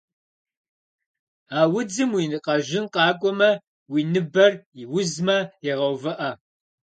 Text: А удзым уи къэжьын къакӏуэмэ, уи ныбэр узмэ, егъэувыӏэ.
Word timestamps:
А 1.59 1.61
удзым 1.77 2.09
уи 2.15 2.25
къэжьын 2.45 2.85
къакӏуэмэ, 2.93 3.51
уи 3.91 4.01
ныбэр 4.11 4.53
узмэ, 4.97 5.37
егъэувыӏэ. 5.71 6.29